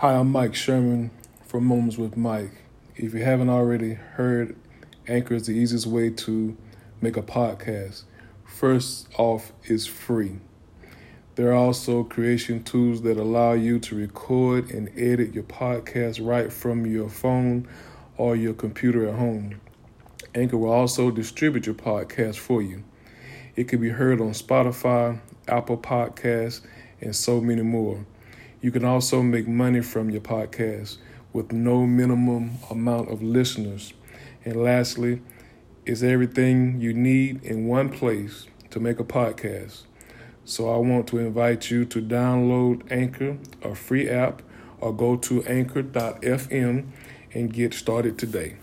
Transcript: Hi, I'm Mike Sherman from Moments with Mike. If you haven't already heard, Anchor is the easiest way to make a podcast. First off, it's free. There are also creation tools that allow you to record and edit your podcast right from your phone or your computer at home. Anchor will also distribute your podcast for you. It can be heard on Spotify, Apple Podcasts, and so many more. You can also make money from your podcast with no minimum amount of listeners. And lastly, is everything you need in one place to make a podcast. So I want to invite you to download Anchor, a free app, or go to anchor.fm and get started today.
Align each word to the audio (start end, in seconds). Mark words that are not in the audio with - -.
Hi, 0.00 0.12
I'm 0.12 0.30
Mike 0.30 0.54
Sherman 0.54 1.10
from 1.46 1.64
Moments 1.64 1.96
with 1.96 2.18
Mike. 2.18 2.52
If 2.96 3.14
you 3.14 3.24
haven't 3.24 3.48
already 3.48 3.94
heard, 3.94 4.54
Anchor 5.08 5.36
is 5.36 5.46
the 5.46 5.52
easiest 5.52 5.86
way 5.86 6.10
to 6.10 6.54
make 7.00 7.16
a 7.16 7.22
podcast. 7.22 8.02
First 8.44 9.08
off, 9.16 9.54
it's 9.64 9.86
free. 9.86 10.36
There 11.36 11.48
are 11.48 11.54
also 11.54 12.04
creation 12.04 12.62
tools 12.62 13.00
that 13.04 13.16
allow 13.16 13.54
you 13.54 13.78
to 13.78 13.96
record 13.96 14.70
and 14.70 14.90
edit 14.98 15.32
your 15.32 15.44
podcast 15.44 16.22
right 16.22 16.52
from 16.52 16.84
your 16.84 17.08
phone 17.08 17.66
or 18.18 18.36
your 18.36 18.52
computer 18.52 19.08
at 19.08 19.14
home. 19.14 19.58
Anchor 20.34 20.58
will 20.58 20.72
also 20.72 21.10
distribute 21.10 21.64
your 21.64 21.74
podcast 21.74 22.36
for 22.36 22.60
you. 22.60 22.84
It 23.54 23.66
can 23.68 23.80
be 23.80 23.88
heard 23.88 24.20
on 24.20 24.32
Spotify, 24.32 25.18
Apple 25.48 25.78
Podcasts, 25.78 26.60
and 27.00 27.16
so 27.16 27.40
many 27.40 27.62
more. 27.62 28.04
You 28.60 28.70
can 28.70 28.84
also 28.84 29.22
make 29.22 29.46
money 29.46 29.82
from 29.82 30.10
your 30.10 30.22
podcast 30.22 30.96
with 31.32 31.52
no 31.52 31.86
minimum 31.86 32.52
amount 32.70 33.10
of 33.10 33.22
listeners. 33.22 33.92
And 34.44 34.62
lastly, 34.62 35.20
is 35.84 36.02
everything 36.02 36.80
you 36.80 36.92
need 36.92 37.42
in 37.44 37.66
one 37.66 37.90
place 37.90 38.46
to 38.70 38.80
make 38.80 38.98
a 38.98 39.04
podcast. 39.04 39.82
So 40.44 40.72
I 40.72 40.78
want 40.78 41.06
to 41.08 41.18
invite 41.18 41.70
you 41.70 41.84
to 41.86 42.00
download 42.00 42.90
Anchor, 42.90 43.38
a 43.62 43.74
free 43.74 44.08
app, 44.08 44.42
or 44.80 44.94
go 44.94 45.16
to 45.16 45.44
anchor.fm 45.44 46.86
and 47.34 47.52
get 47.52 47.74
started 47.74 48.18
today. 48.18 48.56